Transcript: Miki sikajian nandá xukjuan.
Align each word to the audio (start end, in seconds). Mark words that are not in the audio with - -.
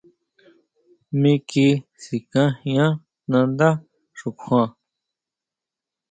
Miki 1.21 1.67
sikajian 2.03 2.91
nandá 3.29 3.69
xukjuan. 4.19 4.69